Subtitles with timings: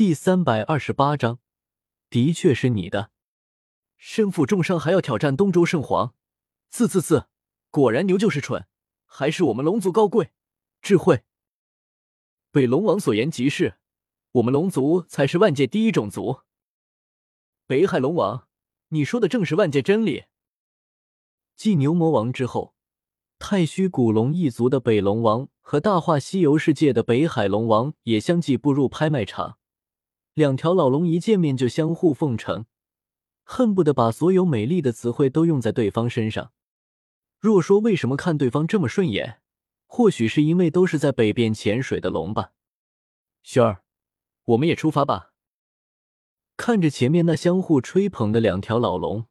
[0.00, 1.40] 第三百二十八章，
[2.08, 3.10] 的确是你的。
[3.98, 6.14] 身负重伤还要挑战东周圣皇，
[6.70, 7.28] 啧啧啧，
[7.70, 8.66] 果然牛就是蠢，
[9.04, 10.32] 还是我们龙族高贵，
[10.80, 11.24] 智慧。
[12.50, 13.76] 北龙王所言极是，
[14.32, 16.40] 我们龙族才是万界第一种族。
[17.66, 18.48] 北海龙王，
[18.88, 20.24] 你说的正是万界真理。
[21.56, 22.74] 继牛魔王之后，
[23.38, 29.58] 太虚古龙一族的北龙王和大话西游世界的北海龙王也相继步入拍卖场。
[30.34, 32.66] 两条老龙一见面就相互奉承，
[33.42, 36.52] 恨不得把所有美丽的词汇都用在对方身上。
[37.38, 39.40] 若说为什么看对方这么顺眼，
[39.86, 42.52] 或许是因为都是在北边潜水的龙吧。
[43.42, 43.82] 轩儿，
[44.44, 45.32] 我们也出发吧。
[46.56, 49.26] 看着前面那相互吹捧的两条老龙，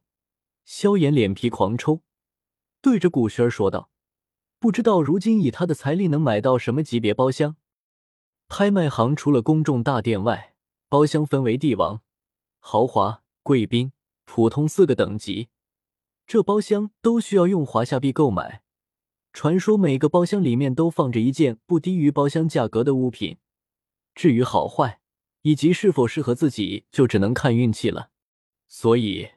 [0.64, 2.02] 萧炎脸皮狂抽，
[2.82, 3.90] 对着古轩儿说道
[4.58, 7.56] ：“不知道如今以他的财力能买到什么级别包厢？
[8.48, 10.48] 拍卖行除了公众大殿外。”
[10.90, 12.02] 包厢分为帝王、
[12.58, 13.92] 豪华、贵宾、
[14.24, 15.48] 普通四个等级，
[16.26, 18.64] 这包厢都需要用华夏币购买。
[19.32, 23.36] 传说每个包厢里面都放着一件不低于包厢价格的物品，
[24.16, 24.98] 至于好坏
[25.42, 28.10] 以及是否适合自己，就只能看运气了。
[28.66, 29.28] 所以，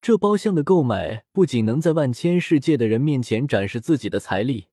[0.00, 4.68] 这包厢的购买不仅能在万千世界的人面前展示自己的财力，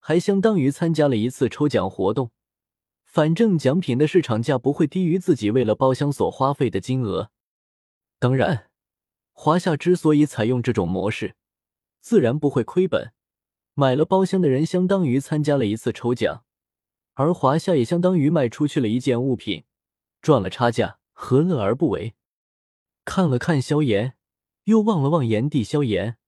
[0.00, 2.32] 还相当于参加了一次抽奖活动。
[3.18, 7.32] 反正奖品的市场价不会低于自己为了包厢所花费的金额。
[8.20, 8.70] 当然，
[9.32, 11.34] 华夏之所以采用这种模式，
[12.00, 13.12] 自然不会亏本。
[13.74, 16.44] 买了包厢的人相当于参加了一次抽奖，
[17.14, 19.64] 而华夏也相当于卖出去了一件物品，
[20.22, 22.14] 赚了差价，何乐而不为？
[23.04, 24.14] 看了看萧炎，
[24.66, 26.18] 又望了望炎帝萧炎，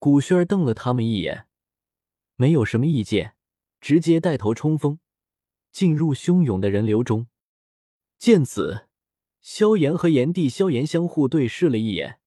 [0.00, 1.46] 古轩儿瞪了他们一眼，
[2.34, 3.36] 没有什么意见，
[3.80, 4.98] 直接带头冲锋。
[5.70, 7.28] 进入汹涌的人流中，
[8.18, 8.88] 见此，
[9.40, 12.20] 萧炎和炎帝萧炎相互对视了一眼，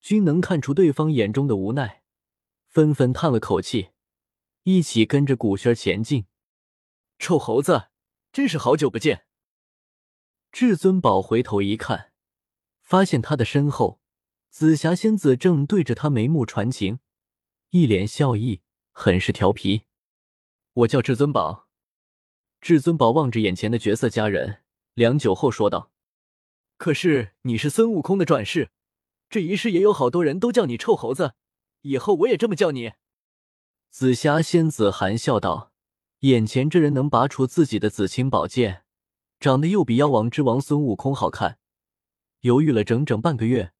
[0.00, 2.02] 均能看出对方眼中的无奈，
[2.66, 3.90] 纷纷叹了口气，
[4.64, 6.26] 一起跟着古轩前进。
[7.18, 7.88] 臭猴子，
[8.32, 9.26] 真是好久不见！
[10.50, 12.12] 至尊宝回头一看，
[12.82, 14.00] 发现他的身后，
[14.50, 16.98] 紫霞仙子正对着他眉目传情，
[17.70, 19.82] 一脸笑意，很是调皮。
[20.72, 21.65] 我叫至尊宝。
[22.66, 24.58] 至尊宝望着眼前的绝色佳人，
[24.94, 25.92] 良久后说道
[26.76, 28.70] ：“可是你是孙悟空的转世，
[29.30, 31.34] 这一世也有好多人都叫你臭猴子，
[31.82, 32.94] 以后我也这么叫你。”
[33.88, 35.70] 紫霞仙子含笑道
[36.26, 38.82] ：“眼前这人能拔出自己的紫青宝剑，
[39.38, 41.60] 长得又比妖王之王孙悟空好看。”
[42.42, 43.70] 犹豫了整整半个月，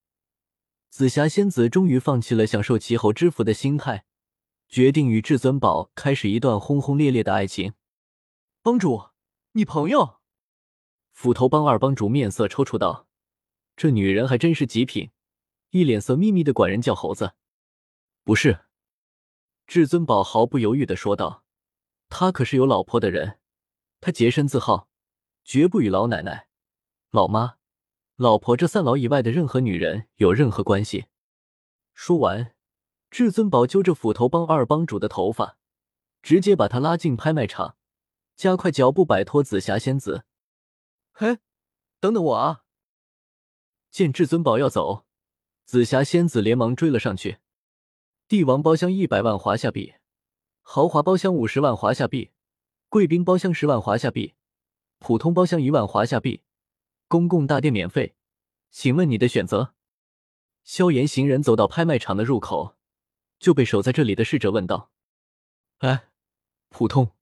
[0.91, 4.05] 紫霞仙子终于放弃了享受齐侯之福的心态，
[4.69, 7.73] 决定与至尊宝开始一段轰轰烈烈的爱情。
[8.67, 9.11] 帮主，
[9.53, 10.19] 你朋友？
[11.13, 13.07] 斧头帮二帮主面色抽搐道
[13.77, 15.13] ：“这女人还真是极品，
[15.71, 17.35] 一脸色眯眯的管人叫猴子。”
[18.27, 18.65] 不是，
[19.69, 21.45] 至尊宝毫不犹豫的说道
[22.11, 23.39] ：“他可是有老婆的人，
[24.01, 24.89] 他洁身自好，
[25.45, 26.49] 绝不与老奶奶、
[27.13, 27.59] 老妈、
[28.17, 31.07] 老婆这三老以外的任何女人有任何关系。”
[31.95, 32.53] 说完，
[33.13, 35.57] 至尊宝揪着斧头帮二帮主的头发，
[36.21, 37.77] 直接把他拉进拍卖场。
[38.37, 40.25] 加快脚步，摆脱紫霞仙子。
[41.11, 41.39] 嘿，
[41.99, 42.65] 等等我啊！
[43.91, 45.07] 见至尊宝要走，
[45.65, 47.39] 紫霞仙子连忙追了上去。
[48.29, 49.95] 帝王包厢一百万华夏币，
[50.61, 52.33] 豪华包厢五十万华夏币，
[52.91, 54.35] 贵宾包厢十万华夏币，
[54.99, 56.43] 普通包厢一万华夏币，
[57.09, 58.17] 公共大殿免费。
[58.71, 59.75] 请问你的选择？
[60.63, 62.77] 萧炎行人走到拍卖场的入口，
[63.39, 64.91] 就被守在这里的侍者问道
[65.79, 66.11] ：“哎，
[66.69, 67.13] 普通。”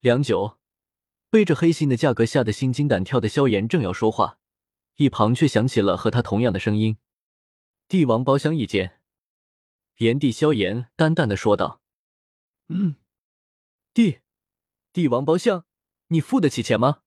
[0.00, 0.58] 良久，
[1.30, 4.38] 被这黑心的价格吓得心惊胆跳的萧炎正要说话，
[4.96, 6.98] 一旁却响起了和他同样的声音
[7.88, 9.00] ：“帝王包厢一间。”
[9.96, 11.80] 炎帝萧炎淡淡的说道
[12.68, 12.96] ：“嗯，
[13.94, 14.18] 帝
[14.92, 15.64] 帝王包厢，
[16.08, 17.00] 你付得起钱吗？”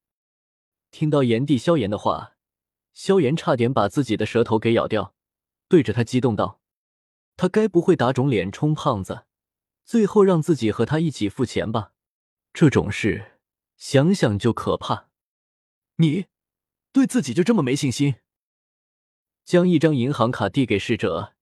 [0.89, 2.35] 听到炎帝萧炎的话，
[2.94, 5.13] 萧炎差点把自己的舌头给咬掉，
[5.68, 6.59] 对着他激动道
[7.38, 9.25] ：“他该不会打肿脸充胖子，
[9.86, 11.94] 最后让自己和他一起付钱吧？”
[12.54, 13.40] 这种事
[13.78, 15.10] 想想就可怕。
[15.98, 16.25] 你
[16.92, 18.16] 对自己就这么没信心？
[19.46, 21.36] 将一张银行卡递给侍者，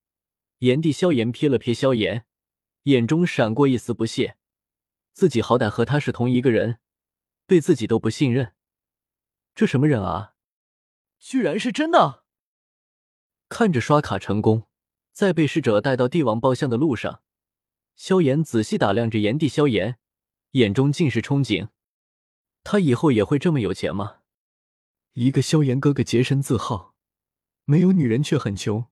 [0.60, 2.26] 炎帝萧炎瞥了瞥萧炎，
[2.84, 4.38] 眼中闪过一丝不屑。
[5.14, 6.80] 自己好歹和他是同一个人，
[7.48, 8.54] 对自己都不信任，
[9.56, 10.36] 这什么人啊？
[11.20, 12.24] 居然是真的！
[13.50, 14.68] 看着刷卡成功，
[15.12, 17.24] 在被侍者带到帝王包厢的路上，
[17.96, 19.98] 萧炎仔细打量着炎帝萧炎。
[20.58, 21.70] 眼中尽是憧憬，
[22.64, 24.22] 他以后也会这么有钱吗？
[25.14, 26.96] 一个萧炎哥哥洁身自好，
[27.66, 28.86] 没有女人却很穷；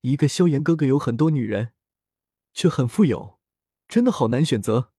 [0.00, 1.74] 一个萧炎哥哥有很多女人，
[2.54, 3.38] 却很富有，
[3.88, 4.92] 真的好难选择。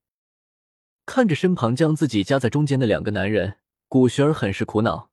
[1.07, 3.57] 看着身旁将自己夹在中间的两个男人，
[3.87, 5.09] 古玄儿很是苦恼。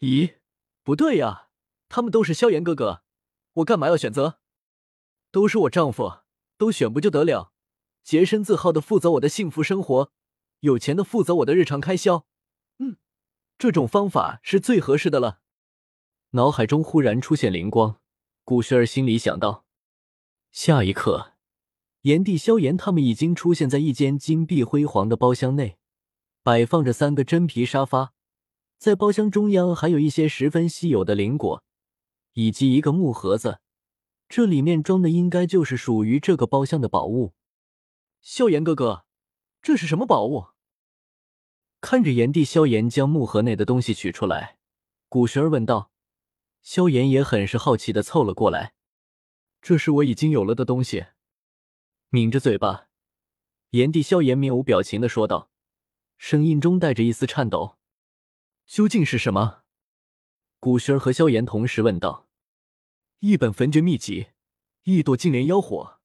[0.00, 0.36] 咦，
[0.82, 1.50] 不对呀，
[1.90, 3.02] 他们都是萧炎哥哥，
[3.52, 4.40] 我干嘛要选择？
[5.30, 6.20] 都是我丈夫，
[6.56, 7.53] 都选不就得了？
[8.04, 10.12] 洁身自好的负责我的幸福生活，
[10.60, 12.26] 有钱的负责我的日常开销。
[12.78, 12.98] 嗯，
[13.56, 15.40] 这种方法是最合适的了。
[16.32, 17.98] 脑海中忽然出现灵光，
[18.44, 19.64] 古轩儿心里想到。
[20.52, 21.32] 下一刻，
[22.02, 25.78] 炎帝、萧炎他们已经出现在一间金碧辉煌的包厢内，
[26.42, 28.12] 摆放着三个真皮沙发，
[28.76, 31.62] 在包厢中央还有一些十分稀有的灵果，
[32.34, 33.60] 以及一个木盒子，
[34.28, 37.33] 这里面装的应该就是属于这个包厢的宝物。
[38.26, 39.04] 萧炎哥哥，
[39.60, 40.46] 这是什么宝物？
[41.82, 44.56] 看着炎帝萧炎将木盒内的东西取出来，
[45.10, 45.92] 古玄儿问道。
[46.62, 48.72] 萧炎也很是好奇的凑了过来。
[49.60, 51.08] 这是我已经有了的东西。
[52.08, 52.88] 抿着嘴巴，
[53.72, 55.50] 炎帝萧炎面无表情的说道，
[56.16, 57.76] 声音中带着一丝颤抖。
[58.64, 59.64] 究竟是什么？
[60.58, 62.26] 古轩儿和萧炎同时问道。
[63.18, 64.28] 一本焚诀秘籍，
[64.84, 66.00] 一朵净莲妖火。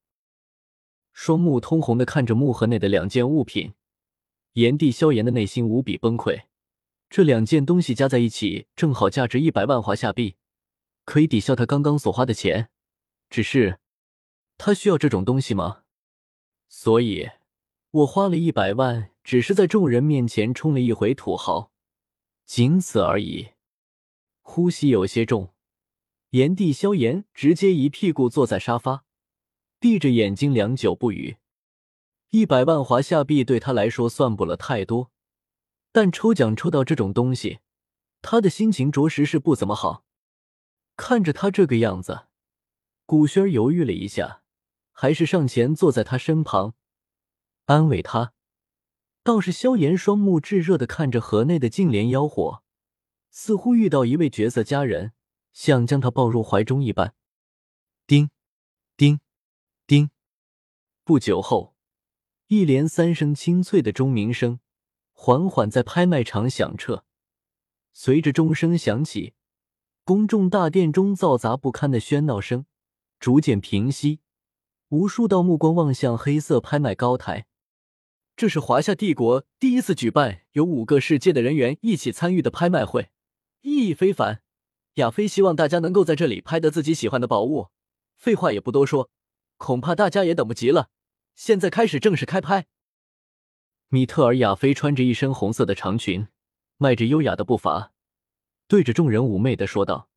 [1.11, 3.73] 双目通红的看着木盒内的两件物品，
[4.53, 6.44] 炎帝萧炎的内心无比崩溃。
[7.09, 10.35] 这两件东西加在一起，正好价值一百万华夏币，
[11.06, 12.69] 可以抵消他刚刚所花的钱。
[13.29, 13.79] 只是，
[14.57, 15.83] 他需要这种东西吗？
[16.67, 17.29] 所以，
[17.91, 21.71] 我花了一百万，只是在众人面前充了一回土豪，
[22.45, 23.50] 仅此而已。
[24.41, 25.53] 呼吸有些重，
[26.29, 29.06] 炎帝萧炎直接一屁股坐在沙发。
[29.80, 31.38] 闭着眼睛，良久不语。
[32.31, 35.10] 一百万华夏币对他来说算不了太多，
[35.94, 37.60] 但抽奖抽到这种东西，
[38.22, 40.04] 他的心情着实是不怎么好。
[40.98, 42.28] 看着他这个样子，
[43.06, 44.44] 古轩犹豫了一下，
[44.92, 46.76] 还是上前坐在他身旁，
[47.66, 48.34] 安慰他。
[49.24, 52.64] 倒是萧炎双目炙热的看着盒内的净莲妖火，
[53.31, 55.14] 似乎遇到一位绝色佳人，
[55.54, 57.14] 想将她抱入怀中一般。
[58.06, 58.30] 叮。
[58.98, 59.22] 叮！
[61.09, 61.73] 不久后，
[62.50, 64.59] 一连三声清脆的钟鸣声
[65.11, 67.03] 缓缓在拍卖场响彻。
[67.91, 69.33] 随着钟声响起，
[70.03, 72.67] 公众大殿中嘈杂不堪的喧闹声
[73.19, 74.19] 逐渐平息，
[74.89, 77.47] 无数道目光望向黑色拍卖高台。
[78.35, 83.09] 这是华夏帝国第一次举办有五个世界的人员一起参与的拍卖会，
[83.61, 84.44] 意义非凡。
[84.97, 87.69] 亚飞希望大家能够在这里拍得自己喜欢的宝物。
[88.15, 89.09] 废话也不多说。
[89.57, 90.89] 恐怕大家也等不及了，
[91.39, 92.68] 现在开始正式开拍。
[93.88, 96.27] 米特尔亚菲穿着一身红色的长裙，
[96.75, 97.94] 迈着优雅的步伐，
[98.68, 100.09] 对着众人妩媚的说道，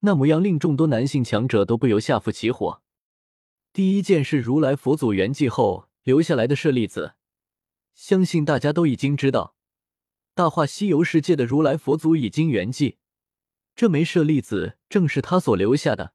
[0.00, 2.82] 那模样令众多男性强者都不由下腹起火。
[3.72, 7.14] 第一件是如来佛祖圆寂后留下来的舍利子，
[7.94, 9.54] 相信大家都已经知道，
[10.34, 12.96] 大话西游世界的如来佛祖已经圆寂，
[13.74, 16.12] 这枚舍利子正是他所留下的。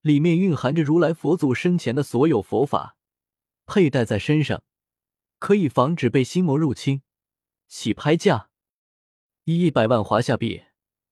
[0.00, 2.96] 里面蕴含着如来佛祖生前的所有佛法，
[3.74, 4.62] 佩戴在身上
[5.38, 7.00] 可以防止被心魔入侵。
[7.66, 8.50] 起拍价
[9.44, 10.64] 一百万华夏币，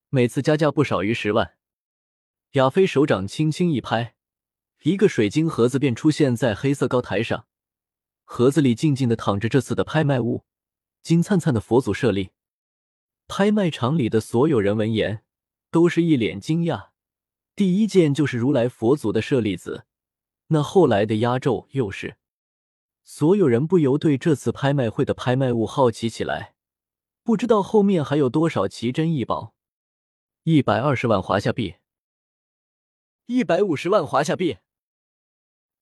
[0.09, 1.57] 每次加价不少于十万。
[2.51, 4.13] 亚飞手掌轻轻一拍，
[4.83, 7.47] 一个水晶盒子便出现在黑色高台上，
[8.25, 10.45] 盒子里静静的躺着这次的拍卖物——
[11.01, 12.29] 金灿灿的佛祖舍利。
[13.27, 15.23] 拍卖场里的所有人闻言，
[15.71, 16.89] 都是一脸惊讶。
[17.55, 19.87] 第一件就是如来佛祖的舍利子，
[20.49, 22.17] 那后来的压轴又是，
[23.13, 26.55] 所有人不由对这次拍卖会的拍卖物好奇起来，
[27.23, 29.53] 不知道后面还有多少奇珍异宝。
[30.43, 31.75] 一百二十万华夏币，
[33.25, 34.59] 一百五十万华夏币，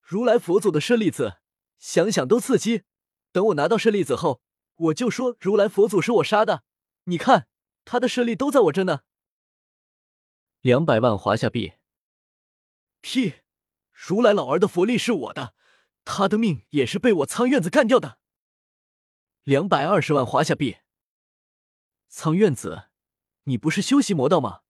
[0.01, 1.37] 如来佛祖的舍利子，
[1.77, 2.81] 想想都刺激。
[3.31, 4.41] 等我拿到舍利子后，
[4.75, 6.63] 我就说如来佛祖是我杀的。
[7.03, 7.47] 你看，
[7.85, 9.01] 他的舍利都在我这呢。
[10.61, 11.73] 两百万华夏币。
[13.01, 13.35] 屁！
[13.91, 15.53] 如来老儿的佛力是我的，
[16.11, 18.17] 他的命也是被我苍院子干掉的。
[19.43, 20.77] 两百二十万华夏币。
[22.07, 22.85] 苍院子，
[23.43, 24.61] 你不是修习魔道吗？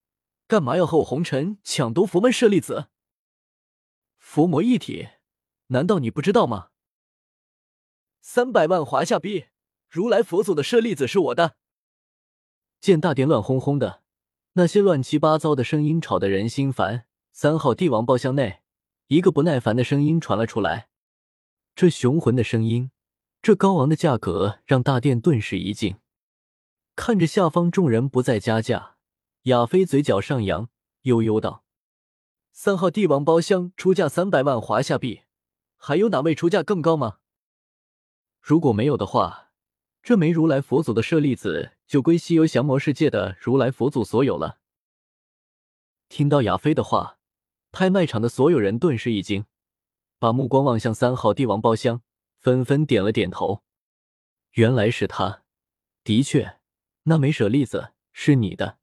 [0.47, 2.89] 干嘛要和我红尘抢夺佛门舍利子？
[4.17, 5.07] 佛魔一体，
[5.67, 6.71] 难道你不知道吗？
[8.19, 9.45] 三百万华夏币。
[9.87, 11.55] 如来佛祖的舍利子是我的。
[12.81, 14.03] 见大殿乱哄哄的。
[14.53, 17.07] 那些乱七八糟的声音吵得人心烦。
[17.31, 18.61] 三号帝王包厢内，
[19.07, 20.89] 一个不耐烦的声音传了出来。
[21.79, 22.91] 这雄浑的声音，
[23.41, 25.95] 这高昂的价格，让大殿顿时一静。
[26.93, 28.97] 看着下方众人不再加价，
[29.43, 30.67] 亚飞嘴角上扬，
[31.03, 31.63] 悠悠道
[32.51, 35.21] ：“三号帝王包厢出价三百万华夏币，
[35.77, 37.19] 还有哪位出价更高吗？
[38.41, 39.51] 如果没有的话，
[40.03, 44.59] 这枚如来佛祖的舍利子就归西游降魔世界的如来佛祖所有了。”
[46.09, 47.19] 听到亚飞的话，
[47.71, 49.45] 拍卖场的所有人顿时一惊，
[50.19, 52.01] 把目光望向三号帝王包厢，
[52.37, 53.63] 纷纷点了点头。
[54.51, 55.43] 原来是他，
[56.03, 56.57] 的确。
[57.03, 58.78] 那枚舍利子是你的。